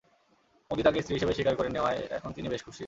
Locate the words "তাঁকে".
0.83-0.99